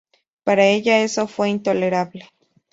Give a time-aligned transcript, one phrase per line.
[0.43, 2.25] Para ella eso fue intolerable.